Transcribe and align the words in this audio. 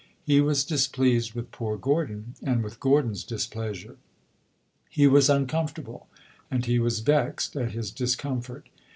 He 0.23 0.41
was 0.41 0.63
displeased 0.63 1.33
with 1.35 1.51
poor 1.51 1.77
Gordon, 1.77 2.33
and 2.41 2.63
with 2.63 2.79
Gordon's 2.79 3.23
displeasure. 3.23 3.97
He 4.89 5.05
was 5.05 5.29
uncomfortable, 5.29 6.07
and 6.49 6.65
he 6.65 6.79
was 6.79 7.01
vexed 7.01 7.55
at 7.55 7.73
his 7.73 7.91
discomfort. 7.91 8.67